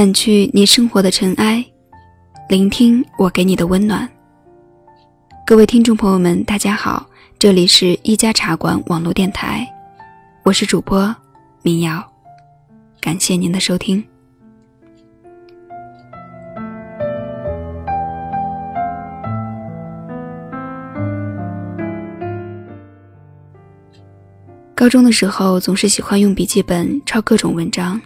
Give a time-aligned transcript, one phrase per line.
[0.00, 1.62] 掸去你生活的尘埃，
[2.48, 4.08] 聆听我给你的温暖。
[5.46, 7.06] 各位听众朋友们，大家好，
[7.38, 9.70] 这里是一家茶馆网络电台，
[10.42, 11.14] 我是主播
[11.60, 12.02] 民谣，
[12.98, 14.02] 感谢您的收听。
[24.74, 28.00] 高中的时候，总是喜欢用笔记本抄各种文章。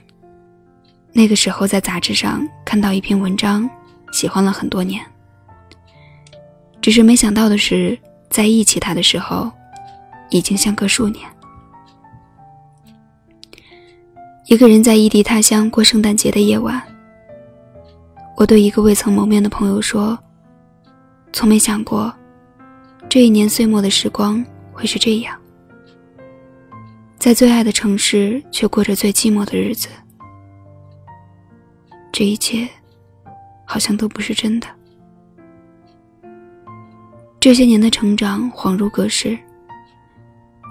[1.17, 3.71] 那个时候在杂志上看到一篇文章，
[4.13, 5.01] 喜欢了很多年。
[6.83, 7.97] 只是没想到的是，
[8.29, 9.51] 在忆起他的时候，
[10.29, 11.25] 已经相隔数年。
[14.47, 16.83] 一个人在异地他乡过圣诞节的夜晚，
[18.37, 20.19] 我对一个未曾谋面的朋友说
[21.33, 22.13] ：“从没想过，
[23.09, 25.41] 这一年岁末的时光会是这样。”
[27.19, 29.89] 在最爱的城市，却过着最寂寞的日子。
[32.17, 32.69] 这一切，
[33.65, 34.69] 好像都不是真的。
[37.41, 39.37] 这些年的成长恍如隔世，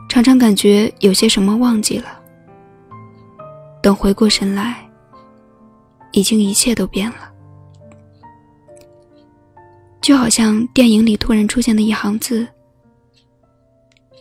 [0.08, 2.18] 常常感觉有些什么忘记了。
[3.82, 4.90] 等回过神来，
[6.14, 7.30] 已经一切都变了。
[10.00, 12.48] 就好像电影里突然出现的一行字，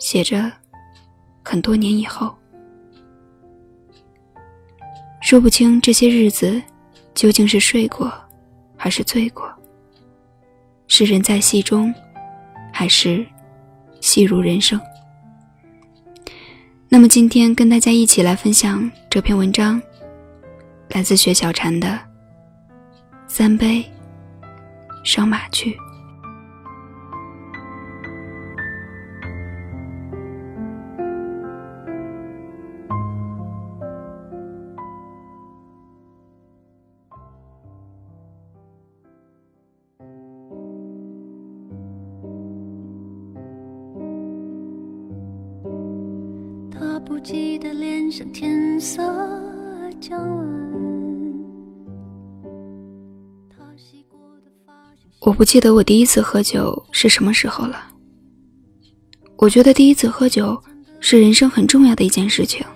[0.00, 0.50] 写着。
[1.44, 2.34] 很多年以后，
[5.20, 6.60] 说不清这些日子
[7.14, 8.12] 究竟是睡过，
[8.76, 9.44] 还是醉过；
[10.88, 11.94] 是人在戏中，
[12.72, 13.24] 还是
[14.00, 14.80] 戏如人生。
[16.88, 19.80] 那么今天跟大家一起来分享这篇文章，
[20.90, 21.88] 来自雪小禅的
[23.26, 23.84] 《三杯
[25.04, 25.70] 上马去》。
[55.24, 57.92] 我不记得我第一次喝酒是什么时候了。
[59.36, 60.60] 我觉得第一次喝酒
[60.98, 62.66] 是人生很重要的一件事情，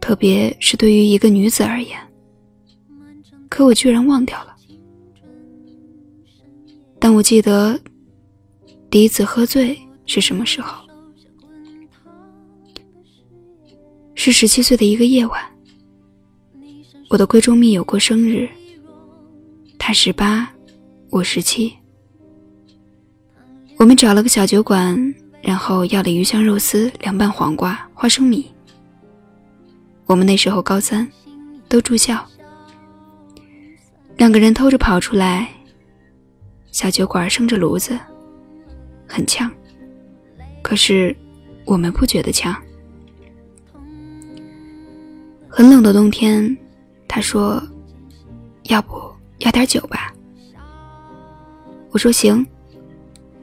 [0.00, 1.96] 特别是对于一个女子而言。
[3.48, 4.56] 可我居然忘掉了。
[6.98, 7.80] 但我记得
[8.90, 10.84] 第一次喝醉是什么时候。
[14.16, 15.40] 是十七岁的一个夜晚，
[17.10, 18.48] 我的闺中密友过生日，
[19.78, 20.52] 他十八，
[21.10, 21.72] 我十七。
[23.78, 28.46] 我们找了个小酒馆，然后要了鱼香肉丝、凉拌黄瓜、花生米。
[30.06, 31.06] 我们那时候高三，
[31.68, 32.24] 都住校，
[34.16, 35.48] 两个人偷着跑出来。
[36.72, 37.98] 小酒馆生着炉子，
[39.06, 39.50] 很呛，
[40.62, 41.16] 可是
[41.64, 42.54] 我们不觉得呛。
[45.48, 46.56] 很冷的冬天，
[47.08, 47.62] 他说
[48.68, 49.00] ：“要不
[49.38, 50.12] 要点酒吧？”
[51.96, 52.46] 我说：“行，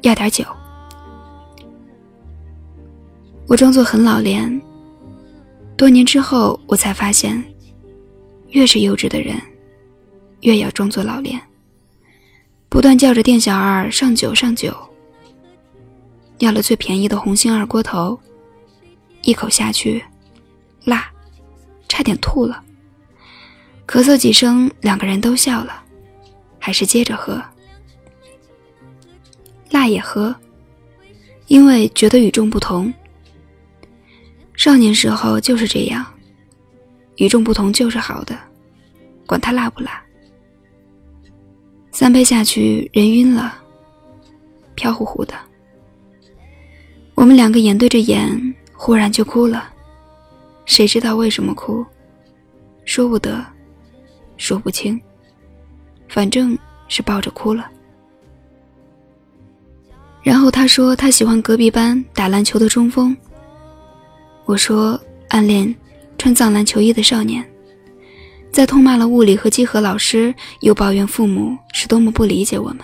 [0.03, 0.45] 要点酒。”
[3.49, 4.61] 我装作很老练。
[5.75, 7.43] 多年之后，我才发现，
[8.49, 9.41] 越是幼稚的人，
[10.41, 11.41] 越要装作老练，
[12.69, 14.71] 不断叫着店小二上酒上酒。
[16.37, 18.19] 要了最便宜的红星二锅头，
[19.23, 20.05] 一口下去，
[20.83, 21.09] 辣。
[21.89, 22.63] 差点吐了，
[23.87, 25.83] 咳嗽几声，两个人都笑了，
[26.59, 27.43] 还是接着喝，
[29.73, 30.33] 辣也喝，
[31.47, 32.93] 因为觉得与众不同。
[34.55, 36.05] 少年时候就是这样，
[37.15, 38.37] 与众不同就是好的，
[39.25, 39.99] 管它辣不辣。
[41.91, 43.55] 三杯下去，人晕了，
[44.75, 45.33] 飘乎乎的。
[47.15, 49.73] 我们两个眼对着眼，忽然就哭了。
[50.67, 51.83] 谁知道为什么哭？
[52.85, 53.43] 说不得，
[54.37, 55.01] 说不清，
[56.07, 56.55] 反正
[56.87, 57.71] 是抱着哭了。
[60.23, 63.15] 然后他说他喜欢隔壁班打篮球的中锋。
[64.45, 64.99] 我说
[65.29, 65.73] 暗恋
[66.17, 67.45] 穿藏篮球衣的少年，
[68.51, 72.79] 在痛骂了物理和几何老师，又抱怨父母是多么不理解我们。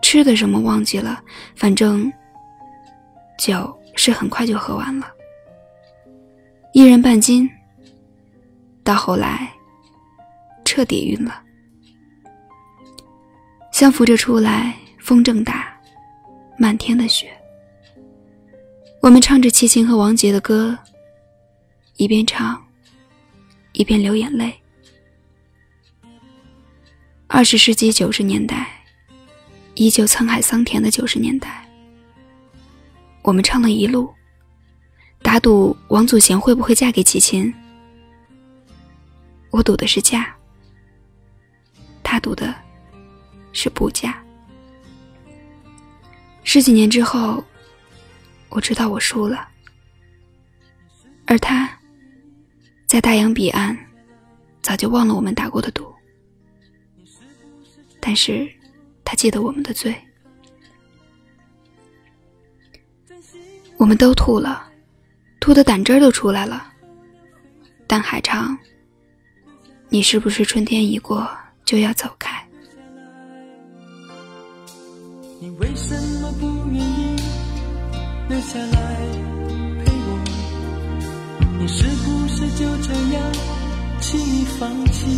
[0.00, 1.20] 吃的什么忘记了，
[1.56, 2.12] 反正
[3.38, 5.06] 酒是很快就喝完了。
[6.72, 7.48] 一人半斤，
[8.84, 9.50] 到后来
[10.64, 11.42] 彻底晕了。
[13.72, 15.76] 相扶着出来，风正大，
[16.56, 17.28] 漫天的雪。
[19.00, 20.78] 我们唱着齐秦和王杰的歌，
[21.96, 22.64] 一边唱，
[23.72, 24.54] 一边流眼泪。
[27.26, 28.80] 二十世纪九十年代，
[29.74, 31.68] 依旧沧海桑田的九十年代，
[33.22, 34.08] 我们唱了一路，
[35.20, 37.52] 打赌王祖贤会不会嫁给齐秦。
[39.50, 40.32] 我赌的是嫁，
[42.04, 42.54] 他赌的
[43.52, 44.21] 是不嫁。
[46.44, 47.42] 十几年之后，
[48.48, 49.48] 我知道我输了，
[51.26, 51.68] 而他，
[52.86, 53.76] 在大洋彼岸，
[54.60, 55.92] 早就忘了我们打过的赌。
[58.00, 58.50] 但是，
[59.04, 59.94] 他记得我们的罪。
[63.78, 64.70] 我们都吐了，
[65.40, 66.72] 吐的胆汁都出来了，
[67.86, 68.56] 但海唱。
[69.88, 71.28] 你是不是春天一过
[71.64, 72.46] 就要走开？
[75.42, 77.16] 你为什么不愿意
[78.28, 78.96] 留下来
[79.84, 80.16] 陪我？
[81.58, 83.32] 你是不是就这样
[84.00, 85.10] 轻易放弃？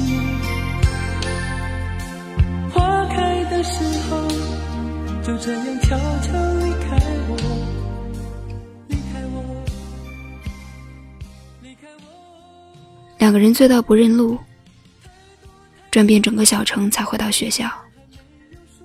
[2.72, 4.26] 花开的时候
[5.22, 5.88] 就这样悄
[6.22, 6.96] 悄离开
[7.28, 7.36] 我，
[8.88, 9.44] 离开我，
[11.60, 12.08] 离开我。
[13.18, 14.38] 两个人醉到不认路。
[15.90, 17.70] 转遍整个小城才回到学校，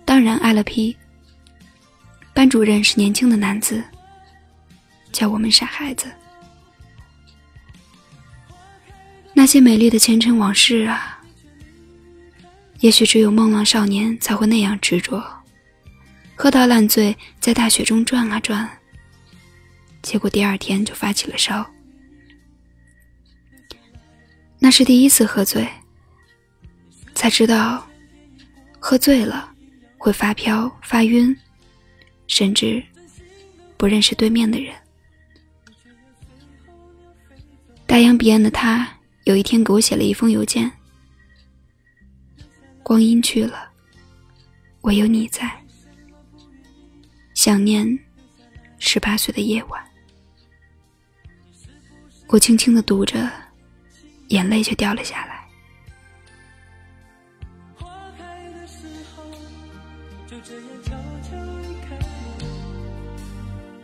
[0.03, 0.93] 当然挨了批。
[2.39, 3.83] 班主任是年轻的男子，
[5.11, 6.09] 叫我们傻孩子。
[9.33, 11.21] 那些美丽的前尘往事啊，
[12.79, 15.21] 也许只有梦浪少年才会那样执着，
[16.33, 18.69] 喝到烂醉，在大雪中转啊转，
[20.01, 21.69] 结果第二天就发起了烧。
[24.59, 25.67] 那是第一次喝醉。
[27.13, 27.85] 才知道，
[28.79, 29.51] 喝醉了
[29.97, 31.37] 会发飘、发晕，
[32.29, 32.81] 甚至
[33.75, 34.73] 不认识对面的人。
[37.85, 38.87] 大洋彼岸的他，
[39.23, 40.71] 有一天给我写了一封邮件。
[42.83, 43.69] 光阴去了，
[44.81, 45.51] 唯有你在。
[47.33, 47.99] 想念
[48.77, 49.83] 十八岁的夜晚，
[52.27, 53.29] 我轻轻的读着，
[54.27, 55.39] 眼泪却掉了下来。
[60.29, 60.91] 就这样悄
[61.23, 61.29] 悄
[61.63, 61.97] 离开
[62.37, 62.43] 我，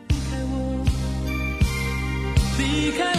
[0.10, 0.54] 离开我，
[2.60, 3.15] 离开。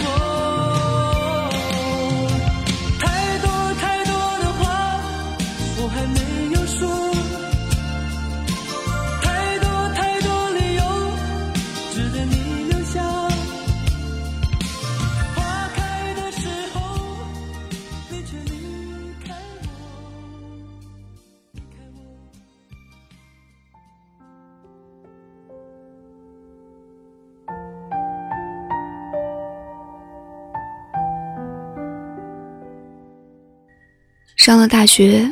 [34.35, 35.31] 上了大学，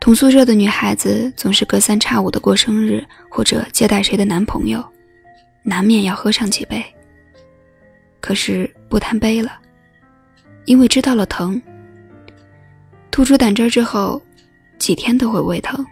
[0.00, 4.84] 同宿舍的女孩子总是隔三差五的过生日或者接待谁的男朋友，
[5.62, 6.84] 难免要喝上几杯。
[8.20, 9.58] 可是不贪杯了，
[10.64, 11.60] 因为知道了疼。
[13.10, 14.20] 吐出胆汁之后，
[14.78, 15.84] 几天都会胃疼。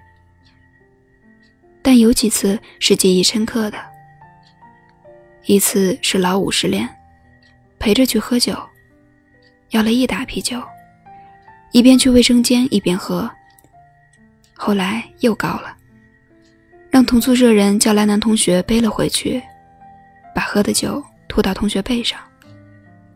[1.82, 3.78] 但有几次是记忆深刻的，
[5.44, 6.88] 一次是老五失恋，
[7.78, 8.56] 陪着去喝酒，
[9.70, 10.62] 要了一打啤酒。
[11.74, 13.28] 一边去卫生间一边喝。
[14.52, 15.76] 后来又高了，
[16.88, 19.42] 让同宿舍人叫来男同学背了回去，
[20.32, 22.20] 把喝的酒吐到同学背上，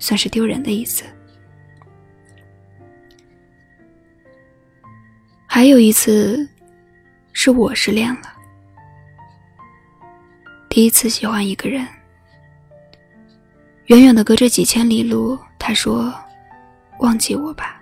[0.00, 1.04] 算是丢人的一次。
[5.46, 6.46] 还有一次，
[7.32, 8.32] 是我失恋了，
[10.68, 11.86] 第一次喜欢一个人，
[13.86, 16.12] 远远的隔着几千里路，他说
[16.98, 17.76] ：“忘记我吧。”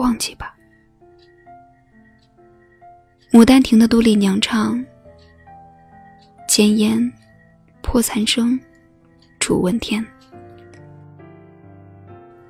[0.00, 0.56] 忘记吧，
[3.38, 4.84] 《牡丹亭》的杜丽娘唱
[6.48, 7.12] ：“尖烟
[7.82, 8.58] 破残声，
[9.38, 10.04] 楚问天。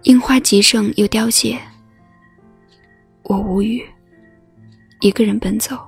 [0.05, 1.61] 樱花极盛又凋谢，
[3.25, 3.85] 我无语，
[5.01, 5.79] 一个人奔走。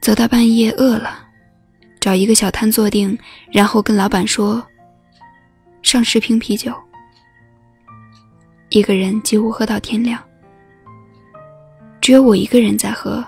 [0.00, 1.26] 走到半夜饿了，
[1.98, 3.18] 找一个小摊坐定，
[3.50, 4.62] 然后跟老板说：
[5.82, 6.74] 上十瓶啤酒。”
[8.74, 10.20] 一个人几乎喝到天亮，
[12.00, 13.24] 只有我一个人在喝。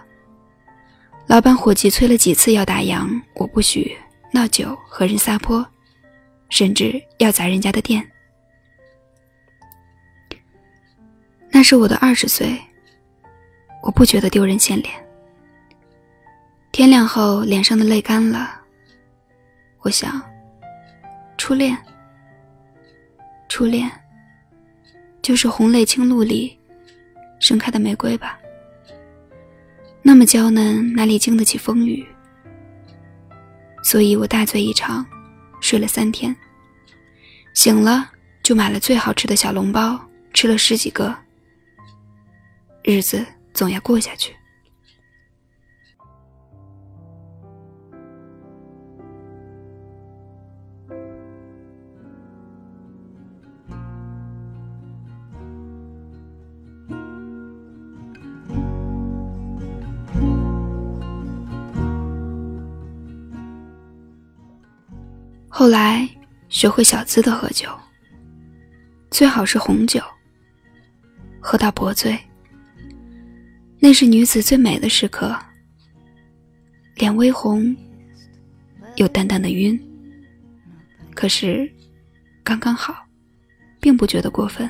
[1.29, 3.97] 老板伙计催了几次要打烊，我不许
[4.33, 5.65] 闹酒和人撒泼，
[6.49, 8.05] 甚至要砸人家的店。
[11.53, 12.61] 那是我的二十岁，
[13.85, 14.93] 我不觉得丢人现脸。
[16.73, 18.51] 天亮后，脸上的泪干了，
[19.83, 20.21] 我想，
[21.39, 21.79] 初恋，
[23.49, 23.89] 初恋。
[25.27, 26.57] 就是红泪青露里
[27.41, 28.39] 盛开的玫瑰吧。
[30.01, 32.07] 那么娇嫩，哪里经得起风雨？
[33.83, 35.05] 所以我大醉一场，
[35.61, 36.35] 睡了三天。
[37.55, 38.09] 醒了
[38.41, 40.01] 就买了最好吃的小笼包，
[40.33, 41.13] 吃了十几个。
[42.85, 44.33] 日子总要过下去。
[66.57, 67.69] 学会小资的喝酒，
[69.11, 70.01] 最好是红酒。
[71.39, 72.19] 喝到薄醉，
[73.79, 75.39] 那是女子最美的时刻。
[76.95, 77.77] 脸微红，
[78.95, 79.79] 有淡淡的晕，
[81.15, 81.71] 可是
[82.43, 83.07] 刚刚好，
[83.79, 84.67] 并不觉得过分。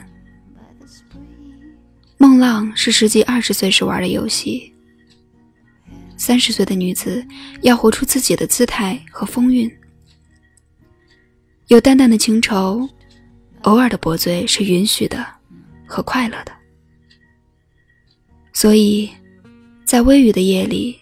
[2.18, 4.74] 梦浪是十几二十岁时玩的游戏，
[6.16, 7.24] 三十岁的女子
[7.62, 9.72] 要活出自己的姿态和风韵。
[11.68, 12.88] 有淡淡的情愁，
[13.62, 15.26] 偶尔的薄醉是允许的
[15.84, 16.52] 和快乐的。
[18.52, 19.10] 所以，
[19.84, 20.96] 在微雨的夜里，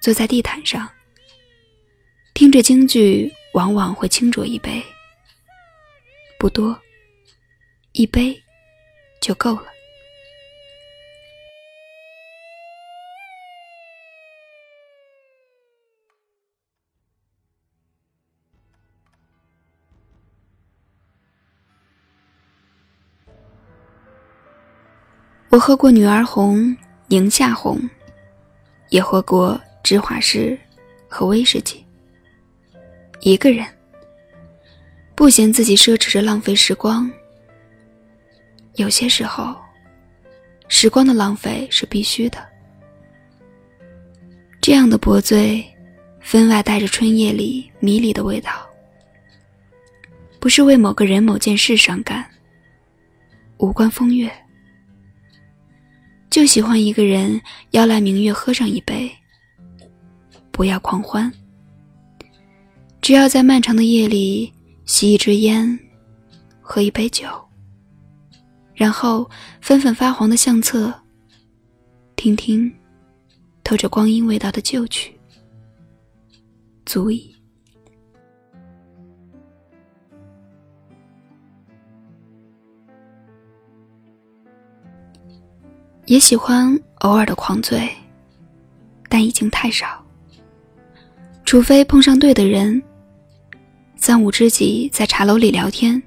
[0.00, 0.88] 坐在地毯上，
[2.32, 4.82] 听着京剧，往往会轻酌一杯，
[6.38, 6.80] 不多，
[7.92, 8.42] 一杯
[9.20, 9.73] 就够了。
[25.54, 27.78] 我喝过女儿红、宁夏红，
[28.88, 30.58] 也喝过芝华士
[31.08, 31.86] 和威士忌。
[33.20, 33.64] 一个人，
[35.14, 37.08] 不嫌自己奢侈着浪费时光。
[38.74, 39.56] 有些时候，
[40.66, 42.44] 时光的浪费是必须的。
[44.60, 45.64] 这样的薄醉，
[46.20, 48.68] 分外带着春夜里迷离的味道。
[50.40, 52.28] 不是为某个人、某件事伤感，
[53.58, 54.28] 无关风月。
[56.34, 59.08] 就喜欢一个人邀来明月喝上一杯，
[60.50, 61.32] 不要狂欢。
[63.00, 64.52] 只要在漫长的夜里
[64.84, 65.78] 吸一支烟，
[66.60, 67.28] 喝一杯酒，
[68.74, 70.92] 然后翻翻发黄的相册，
[72.16, 72.68] 听听
[73.62, 75.16] 透着光阴味道的旧曲，
[76.84, 77.32] 足矣。
[86.06, 87.88] 也喜欢偶尔的狂醉，
[89.08, 90.04] 但已经太少。
[91.44, 92.82] 除非碰上对的人，
[93.96, 96.02] 三五知己在茶楼里聊天，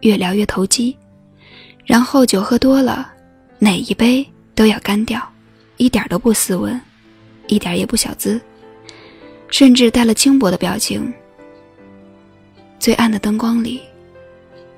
[0.00, 0.96] 越聊越投机，
[1.84, 3.12] 然后酒喝多了，
[3.58, 5.20] 哪一杯都要干掉，
[5.76, 6.80] 一点都不斯文，
[7.48, 8.40] 一点也不小资，
[9.50, 11.12] 甚至带了轻薄的表情。
[12.78, 13.80] 最暗的灯光里，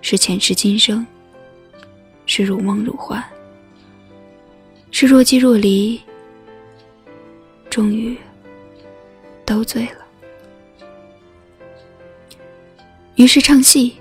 [0.00, 1.06] 是前世今生，
[2.26, 3.22] 是如梦如幻。
[4.90, 6.00] 是若即若离，
[7.70, 8.16] 终于
[9.46, 10.06] 都醉了。
[13.16, 13.94] 于是唱戏，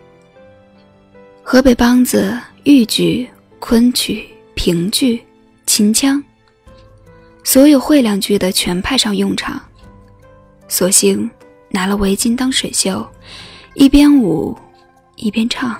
[1.44, 3.30] 河北梆子、豫剧、
[3.60, 5.24] 昆曲、评剧、
[5.66, 6.22] 秦腔，
[7.44, 9.62] 所有会两句的全派上用场。
[10.68, 11.30] 索性
[11.70, 13.08] 拿了围巾当水袖，
[13.74, 14.58] 一边舞
[15.16, 15.80] 一边唱。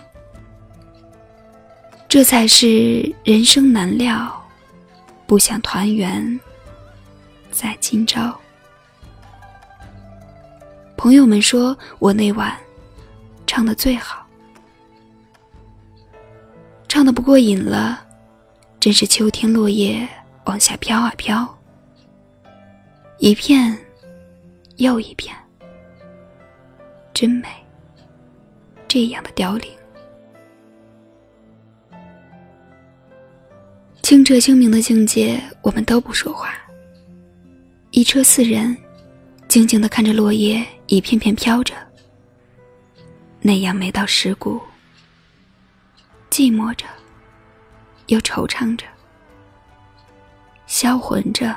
[2.08, 4.36] 这才是人生难料。
[5.30, 6.40] 不想团圆，
[7.52, 8.36] 在今朝。
[10.98, 12.58] 朋友们说我那晚
[13.46, 14.26] 唱的最好，
[16.88, 18.04] 唱的不过瘾了，
[18.80, 20.10] 真是秋天落叶
[20.46, 21.48] 往下飘啊飘，
[23.20, 23.78] 一片
[24.78, 25.36] 又一片，
[27.14, 27.48] 真美。
[28.88, 29.79] 这样的凋零。
[34.10, 36.56] 清澈清明的境界，我们都不说话。
[37.92, 38.76] 一车四人，
[39.48, 41.76] 静静的看着落叶一片片飘着，
[43.40, 44.60] 那样美到蚀骨，
[46.32, 46.88] 寂寞着，
[48.08, 48.88] 又惆怅着，
[50.66, 51.56] 销魂着，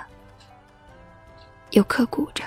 [1.71, 2.45] 又刻骨着。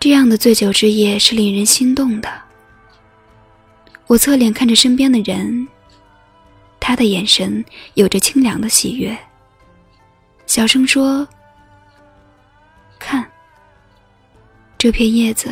[0.00, 2.32] 这样的醉酒之夜是令人心动的。
[4.06, 5.68] 我侧脸看着身边的人。
[6.86, 7.64] 他的眼神
[7.94, 9.16] 有着清凉的喜悦，
[10.44, 11.26] 小声说
[13.00, 13.26] ：“看，
[14.76, 15.48] 这片叶子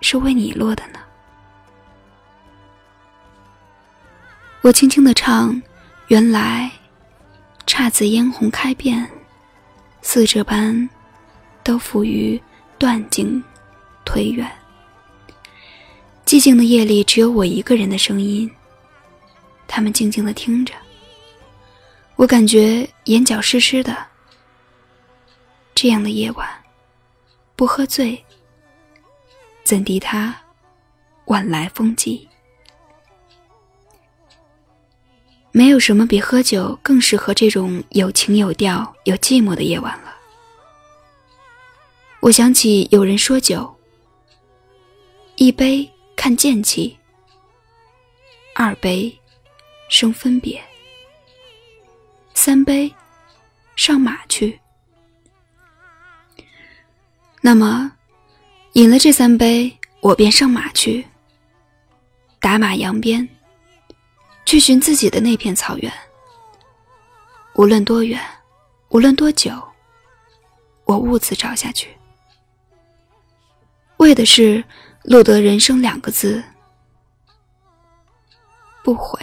[0.00, 1.00] 是为你落的呢。”
[4.62, 5.60] 我轻轻的唱，
[6.06, 6.70] 原来
[7.66, 9.04] 姹紫嫣红开遍，
[10.02, 10.88] 似这般
[11.64, 12.40] 都付于
[12.78, 13.42] 断境
[14.04, 14.48] 颓垣。
[16.24, 18.48] 寂静的夜里，只有我一个人的声音。
[19.74, 20.74] 他们静静的听着，
[22.16, 23.96] 我感觉眼角湿湿的。
[25.74, 26.46] 这样的夜晚，
[27.56, 28.22] 不喝醉，
[29.64, 30.38] 怎敌他
[31.24, 32.28] 晚来风急？
[35.52, 40.14] 没有什么比喝酒更适合这种有情有调、有寂寞的夜晚了。
[42.20, 43.74] 我想起有人说酒，
[45.36, 46.94] 一杯看剑气，
[48.54, 49.18] 二杯
[49.92, 50.58] 生分别，
[52.32, 52.90] 三杯
[53.76, 54.58] 上马去。
[57.42, 57.92] 那么，
[58.72, 61.06] 饮了这三杯，我便上马去，
[62.40, 63.28] 打马扬鞭。
[64.46, 65.92] 去寻自己的那片草原，
[67.56, 68.18] 无论多远，
[68.88, 69.62] 无论多久，
[70.84, 71.94] 我兀自找下去，
[73.98, 74.64] 为的是
[75.04, 76.42] 落得人生两个字：
[78.82, 79.20] 不悔。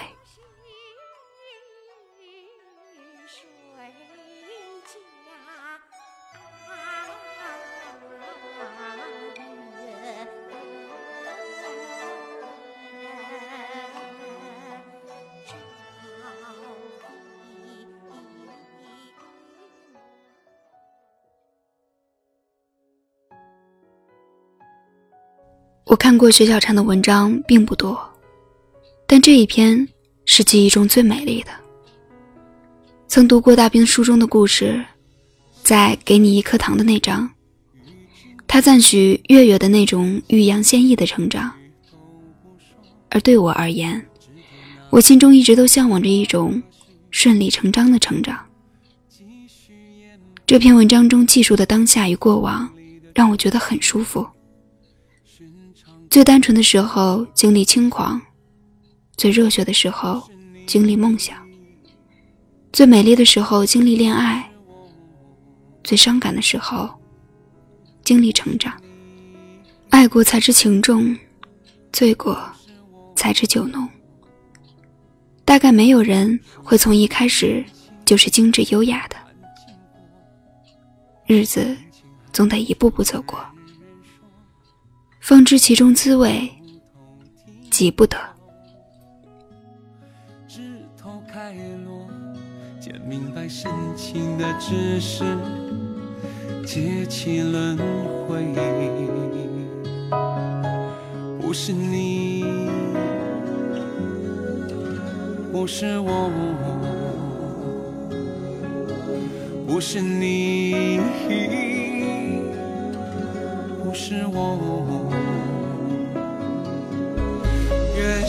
[25.90, 28.00] 我看过薛小婵的文章并不多，
[29.08, 29.88] 但这一篇
[30.24, 31.50] 是记忆中最美丽的。
[33.08, 34.86] 曾读过大兵书中的故事，
[35.64, 37.28] 在给你一颗糖的那章，
[38.46, 41.52] 他赞许月月的那种欲扬先抑的成长。
[43.10, 44.00] 而对我而言，
[44.92, 46.62] 我心中一直都向往着一种
[47.10, 48.40] 顺理成章的成长。
[50.46, 52.72] 这篇文章中记述的当下与过往，
[53.16, 54.24] 让我觉得很舒服。
[56.10, 58.20] 最单纯的时候经历轻狂，
[59.16, 60.28] 最热血的时候
[60.66, 61.38] 经历梦想，
[62.74, 64.50] 最美丽的时候经历恋爱，
[65.84, 66.90] 最伤感的时候
[68.04, 68.74] 经历成长。
[69.92, 71.16] 爱过才知情重，
[71.94, 72.42] 醉过
[73.16, 73.88] 才知酒浓。
[75.46, 77.64] 大概没有人会从一开始
[78.04, 79.16] 就是精致优雅的，
[81.28, 81.78] 日子
[82.34, 83.40] 总得一步步走过。
[85.30, 86.50] 方知其中滋味，
[87.70, 88.18] 急不得。
[90.48, 90.60] 枝
[90.98, 91.54] 头开
[91.86, 92.08] 落，
[92.80, 95.38] 见明白深情的只是
[96.66, 97.78] 劫起轮
[98.28, 98.44] 回。
[101.40, 102.44] 不是你，
[105.52, 106.32] 不是我，
[109.68, 111.00] 不是你，
[113.84, 115.06] 不是我。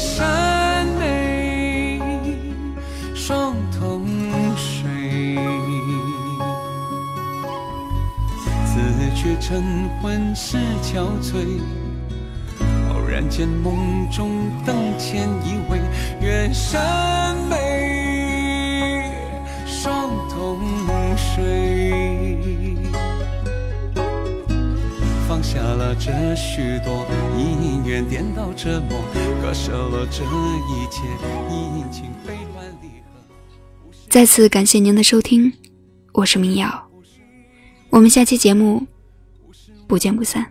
[0.01, 2.01] 山眉，
[3.15, 4.07] 双同
[4.57, 5.37] 水。
[8.65, 8.81] 自
[9.15, 9.63] 觉晨
[10.01, 11.61] 昏是憔悴，
[12.91, 15.79] 偶然间梦中灯前依偎。
[16.23, 19.13] 远山眉，
[19.67, 20.59] 双同
[21.15, 22.10] 水。
[25.41, 29.03] 放下了这许多，姻缘颠倒折磨，
[29.41, 31.01] 割舍了这一切，
[31.51, 33.19] 阴晴悲欢离合。
[34.11, 35.51] 再次感谢您的收听，
[36.13, 36.87] 我是明瑶，
[37.89, 38.87] 我们下期节目
[39.87, 40.45] 不见不散。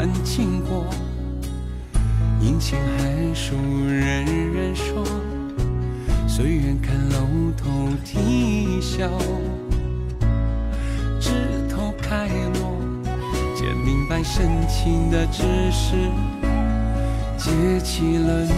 [0.00, 0.86] 看经过，
[2.40, 3.54] 阴晴寒暑
[3.86, 5.04] 人人说。
[6.26, 7.70] 随缘看楼头
[8.02, 9.10] 啼笑，
[11.20, 11.32] 枝
[11.68, 12.78] 头开落，
[13.54, 15.94] 见明白深情的只是
[17.36, 18.48] 劫起轮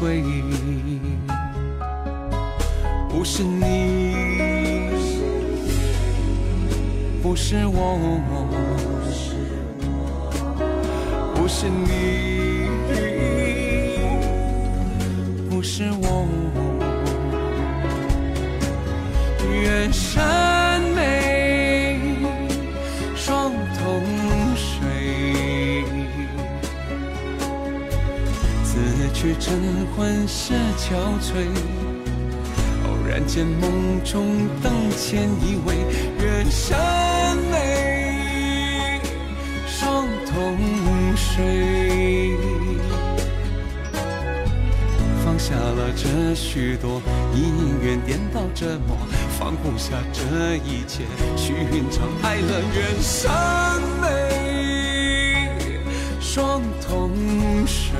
[0.00, 0.24] 回。
[3.08, 4.16] 不是你。
[7.22, 8.47] 不是我，
[11.60, 12.68] 是你，
[15.50, 16.28] 不是我。
[19.60, 21.98] 远山美
[23.16, 24.04] 双同
[24.54, 25.82] 水，
[28.62, 29.58] 自去晨
[29.96, 31.44] 昏是憔悴。
[32.86, 35.74] 偶然见梦中灯前依偎，
[36.22, 39.00] 愿山美
[39.66, 40.56] 双同
[41.18, 42.38] 睡。
[45.24, 47.02] 放下了这许多，
[47.34, 48.96] 宁愿颠倒折磨，
[49.38, 51.04] 放不下这一切，
[51.36, 52.62] 寻找爱乐。
[52.74, 54.06] 愿山美
[56.18, 57.10] 双同
[57.66, 57.94] 睡。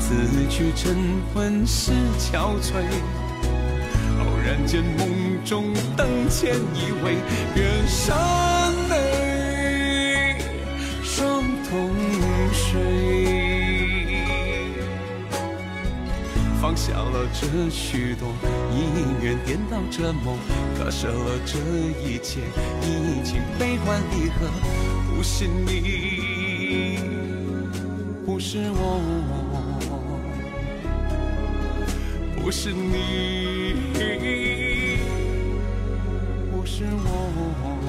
[0.00, 0.14] 此
[0.50, 0.96] 去晨
[1.32, 2.82] 昏是憔悴，
[4.18, 5.08] 偶然间梦
[5.44, 7.16] 中灯前依偎，
[7.56, 8.73] 愿山
[16.74, 18.34] 放下了这许多，
[18.72, 20.36] 因缘颠倒折磨，
[20.76, 21.56] 割舍了这
[22.02, 22.40] 一切，
[22.82, 24.48] 已经悲欢离合，
[25.14, 26.98] 不是你，
[28.26, 29.00] 不是我。
[32.42, 33.76] 不是你，
[36.50, 37.83] 不是我。